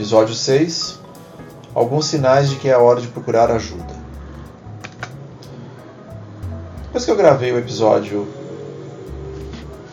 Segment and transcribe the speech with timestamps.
[0.00, 0.98] Episódio 6
[1.74, 3.94] Alguns sinais de que é hora de procurar ajuda.
[6.84, 8.26] Depois que eu gravei o episódio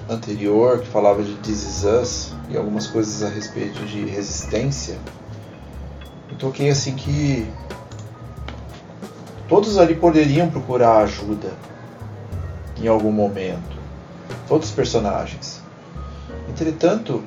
[0.09, 4.97] anterior, que falava de Us e algumas coisas a respeito de resistência,
[6.31, 7.45] eu toquei assim que
[9.49, 11.51] todos ali poderiam procurar ajuda
[12.81, 13.75] em algum momento.
[14.47, 15.61] Todos os personagens.
[16.47, 17.21] Entretanto,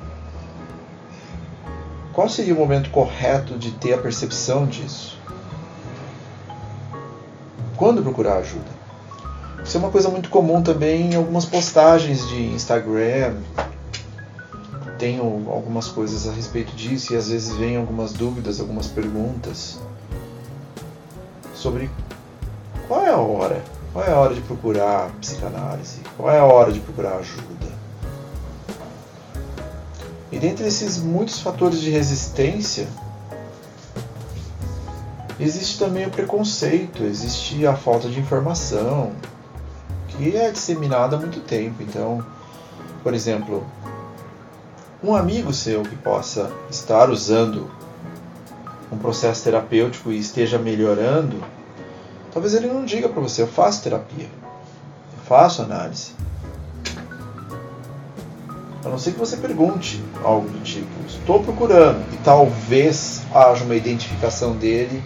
[2.21, 5.17] qual seria o momento correto de ter a percepção disso?
[7.75, 8.69] Quando procurar ajuda?
[9.65, 13.37] Isso é uma coisa muito comum também em algumas postagens de Instagram.
[14.99, 19.79] Tenho algumas coisas a respeito disso e às vezes vem algumas dúvidas, algumas perguntas
[21.55, 21.89] sobre
[22.87, 26.71] qual é a hora, qual é a hora de procurar psicanálise, qual é a hora
[26.71, 27.70] de procurar ajuda.
[30.41, 32.87] Dentre esses muitos fatores de resistência,
[35.39, 39.11] existe também o preconceito, existe a falta de informação,
[40.07, 41.83] que é disseminada há muito tempo.
[41.83, 42.25] Então,
[43.03, 43.63] por exemplo,
[45.03, 47.69] um amigo seu que possa estar usando
[48.91, 51.39] um processo terapêutico e esteja melhorando,
[52.33, 56.13] talvez ele não diga para você: eu faço terapia, eu faço análise.
[58.83, 63.75] A não ser que você pergunte algo do tipo: estou procurando, e talvez haja uma
[63.75, 65.01] identificação dele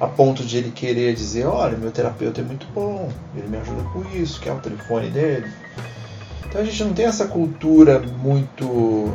[0.00, 3.82] a ponto de ele querer dizer: olha, meu terapeuta é muito bom, ele me ajuda
[3.90, 5.50] com isso, quer o telefone dele.
[6.46, 9.12] Então a gente não tem essa cultura muito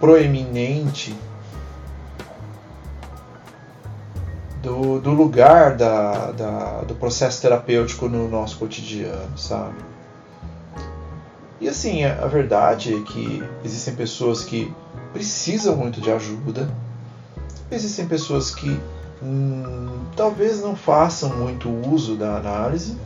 [0.00, 1.14] proeminente
[4.62, 9.76] do, do lugar da, da, do processo terapêutico no nosso cotidiano, sabe?
[11.60, 14.72] E assim, a, a verdade é que existem pessoas que
[15.12, 16.68] precisam muito de ajuda,
[17.70, 18.78] existem pessoas que
[19.22, 22.96] hum, talvez não façam muito uso da análise,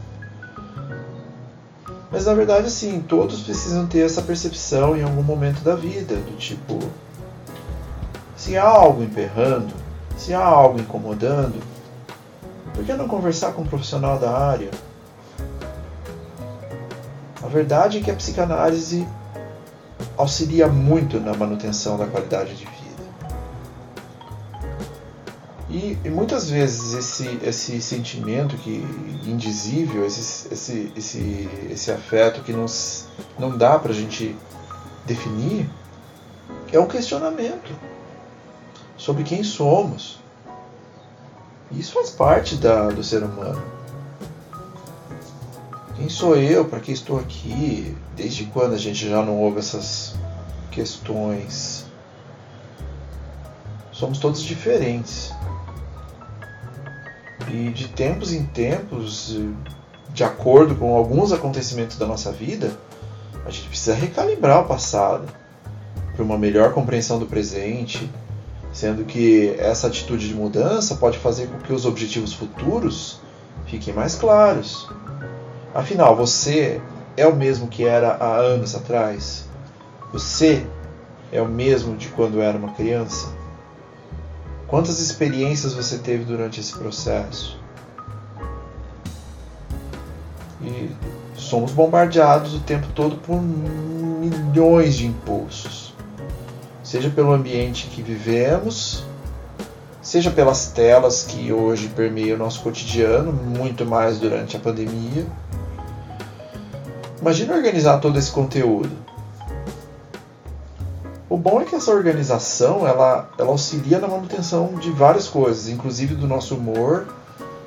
[2.10, 6.36] mas na verdade, assim, todos precisam ter essa percepção em algum momento da vida, do
[6.38, 6.78] tipo,
[8.34, 9.75] se há algo emperrando,
[10.16, 11.62] se há algo incomodando,
[12.72, 14.70] por que não conversar com um profissional da área?
[17.48, 19.09] A verdade é que a psicanálise
[20.19, 23.03] auxilia muito na manutenção da qualidade de vida.
[25.70, 28.84] E, e muitas vezes esse, esse sentimento que
[29.26, 33.06] indizível, esse, esse, esse, esse afeto que nos,
[33.38, 34.36] não dá para a gente
[35.06, 35.70] definir,
[36.70, 37.75] é um questionamento
[38.94, 40.20] sobre quem somos.
[41.72, 43.78] Isso faz parte da, do ser humano.
[45.98, 46.64] Quem sou eu?
[46.64, 47.97] Para que estou aqui?
[48.14, 50.14] Desde quando a gente já não ouve essas
[50.70, 51.84] questões?
[53.91, 55.32] Somos todos diferentes.
[57.50, 59.41] E de tempos em tempos,
[60.14, 62.70] de acordo com alguns acontecimentos da nossa vida,
[63.44, 65.26] a gente precisa recalibrar o passado
[66.15, 68.09] para uma melhor compreensão do presente,
[68.72, 73.20] sendo que essa atitude de mudança pode fazer com que os objetivos futuros
[73.66, 74.88] fiquem mais claros.
[75.75, 76.81] Afinal, você
[77.17, 79.45] é o mesmo que era há anos atrás?
[80.12, 80.67] Você
[81.31, 83.29] é o mesmo de quando era uma criança?
[84.67, 87.59] Quantas experiências você teve durante esse processo?
[90.63, 90.91] E
[91.37, 95.95] somos bombardeados o tempo todo por milhões de impulsos.
[96.83, 99.04] Seja pelo ambiente que vivemos,
[100.01, 105.27] seja pelas telas que hoje permeiam o nosso cotidiano, muito mais durante a pandemia
[107.20, 108.91] Imagina organizar todo esse conteúdo.
[111.28, 116.15] O bom é que essa organização ela, ela auxilia na manutenção de várias coisas, inclusive
[116.15, 117.06] do nosso humor,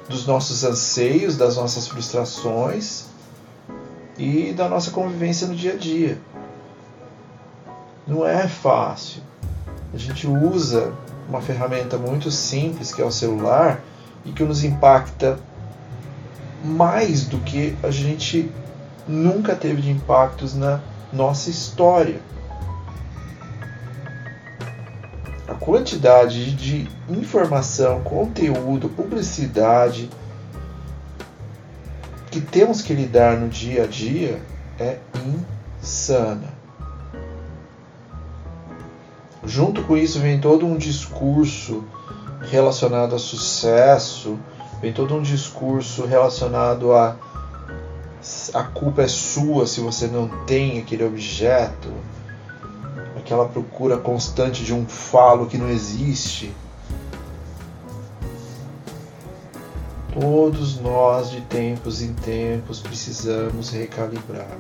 [0.09, 3.06] dos nossos anseios, das nossas frustrações
[4.18, 6.18] e da nossa convivência no dia a dia.
[8.07, 9.21] Não é fácil.
[9.94, 10.94] A gente usa
[11.27, 13.81] uma ferramenta muito simples que é o celular
[14.25, 15.38] e que nos impacta
[16.63, 18.51] mais do que a gente
[19.07, 20.80] nunca teve de impactos na
[21.12, 22.19] nossa história.
[25.62, 30.09] quantidade de informação, conteúdo, publicidade
[32.31, 34.42] que temos que lidar no dia a dia
[34.80, 34.98] é
[35.80, 36.50] insana.
[39.45, 41.83] Junto com isso vem todo um discurso
[42.42, 44.39] relacionado a sucesso,
[44.81, 47.15] vem todo um discurso relacionado a
[48.53, 51.89] a culpa é sua se você não tem aquele objeto,
[53.18, 56.53] aquela procura constante de um falo que não existe.
[60.19, 64.57] Todos nós, de tempos em tempos, precisamos recalibrar.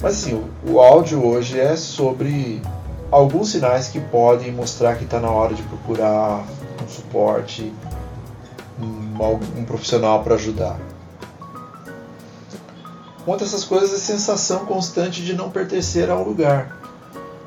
[0.00, 2.60] Mas assim, o áudio hoje é sobre
[3.10, 6.44] alguns sinais que podem mostrar que está na hora de procurar
[6.84, 7.72] um suporte,
[8.80, 10.76] um, um profissional para ajudar.
[13.26, 16.80] Uma dessas coisas a sensação constante de não pertencer a um lugar.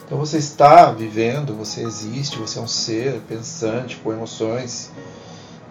[0.05, 4.91] Então você está vivendo, você existe, você é um ser pensante, com emoções,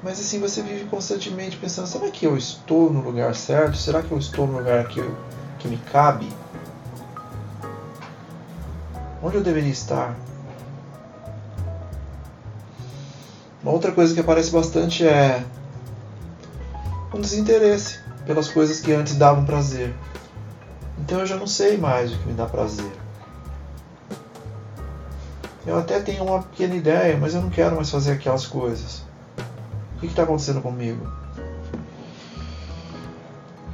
[0.03, 3.77] mas assim você vive constantemente pensando: será que eu estou no lugar certo?
[3.77, 5.15] Será que eu estou no lugar que, eu,
[5.59, 6.27] que me cabe?
[9.23, 10.17] Onde eu deveria estar?
[13.63, 15.45] Uma outra coisa que aparece bastante é
[17.13, 19.95] um desinteresse pelas coisas que antes davam prazer.
[20.99, 22.93] Então eu já não sei mais o que me dá prazer.
[25.67, 29.03] Eu até tenho uma pequena ideia, mas eu não quero mais fazer aquelas coisas.
[29.97, 31.11] O que está acontecendo comigo?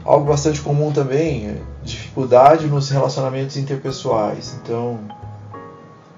[0.05, 4.57] Algo bastante comum também é dificuldade nos relacionamentos interpessoais.
[4.62, 5.00] Então,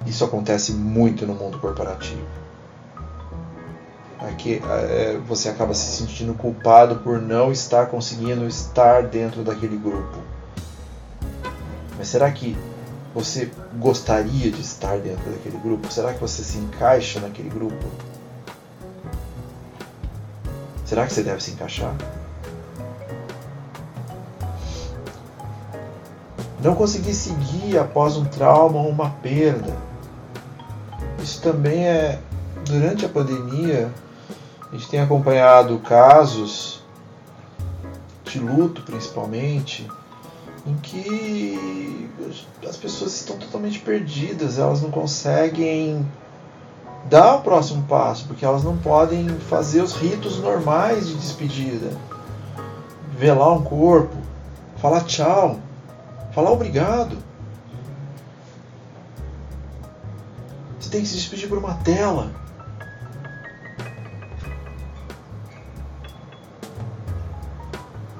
[0.04, 2.45] isso acontece muito no mundo corporativo.
[4.20, 10.18] Aqui é, você acaba se sentindo culpado por não estar conseguindo estar dentro daquele grupo.
[11.98, 12.56] Mas será que
[13.14, 15.92] você gostaria de estar dentro daquele grupo?
[15.92, 17.86] Será que você se encaixa naquele grupo?
[20.84, 21.94] Será que você deve se encaixar?
[26.62, 29.76] Não conseguir seguir após um trauma ou uma perda.
[31.22, 32.18] Isso também é.
[32.64, 33.92] Durante a pandemia,
[34.70, 36.82] a gente tem acompanhado casos
[38.24, 39.88] de luto, principalmente,
[40.66, 42.10] em que
[42.68, 46.06] as pessoas estão totalmente perdidas, elas não conseguem
[47.08, 51.90] dar o próximo passo, porque elas não podem fazer os ritos normais de despedida.
[53.16, 54.16] Velar um corpo,
[54.78, 55.60] falar tchau,
[56.34, 57.16] falar obrigado.
[60.80, 62.45] Você tem que se despedir por uma tela.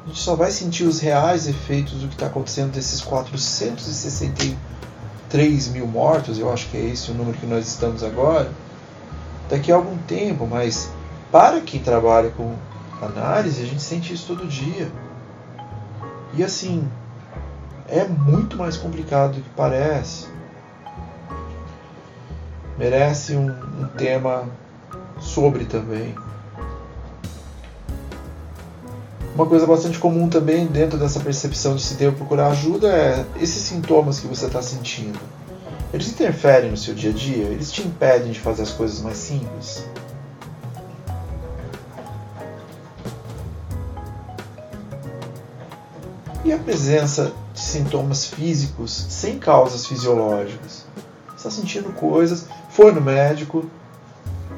[0.06, 5.88] A gente só vai sentir os reais efeitos do que está acontecendo desses 463 mil
[5.88, 8.52] mortos, eu acho que é esse o número que nós estamos agora
[9.48, 10.88] daqui a algum tempo, mas
[11.32, 12.54] para quem trabalha com
[13.02, 14.88] análise, a gente sente isso todo dia.
[16.34, 16.88] E assim,
[17.88, 20.28] é muito mais complicado do que parece.
[22.78, 24.48] Merece um, um tema
[25.18, 26.14] sobre também.
[29.36, 33.62] Uma coisa bastante comum também dentro dessa percepção de se devo procurar ajuda é esses
[33.62, 35.20] sintomas que você está sentindo
[35.92, 37.44] eles interferem no seu dia a dia?
[37.44, 39.86] Eles te impedem de fazer as coisas mais simples?
[46.44, 50.84] E a presença de sintomas físicos sem causas fisiológicas?
[51.28, 53.64] Você está sentindo coisas, foi no médico,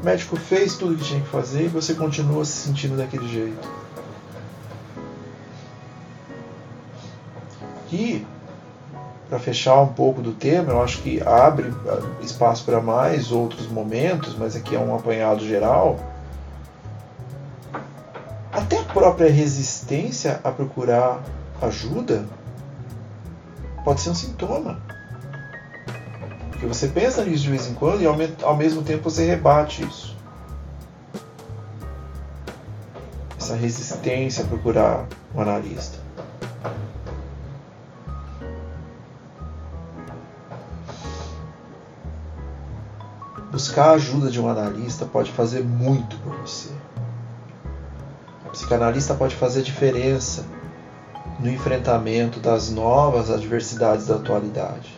[0.00, 3.28] o médico fez tudo o que tinha que fazer e você continua se sentindo daquele
[3.28, 3.87] jeito.
[7.90, 8.26] E
[9.28, 13.66] para fechar um pouco do tema, eu acho que abre ah, espaço para mais outros
[13.66, 15.98] momentos, mas aqui é um apanhado geral.
[18.50, 21.22] Até a própria resistência a procurar
[21.60, 22.24] ajuda
[23.84, 24.80] pode ser um sintoma.
[26.50, 28.06] Porque você pensa nisso de vez em quando e
[28.42, 30.16] ao mesmo tempo você rebate isso.
[33.38, 35.98] Essa resistência a procurar um analista.
[43.78, 46.70] Buscar a ajuda de um analista pode fazer muito por você.
[48.44, 50.44] O psicanalista pode fazer diferença
[51.38, 54.92] no enfrentamento das novas adversidades da atualidade,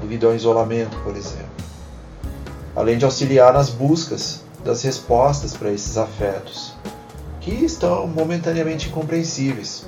[0.00, 1.44] devido ao isolamento, por exemplo.
[2.74, 6.72] Além de auxiliar nas buscas das respostas para esses afetos,
[7.38, 9.86] que estão momentaneamente incompreensíveis,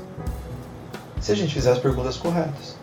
[1.19, 2.77] se a gente fizer as perguntas corretas.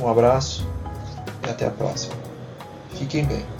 [0.00, 0.66] Um abraço
[1.46, 2.14] e até a próxima.
[2.94, 3.57] Fiquem bem.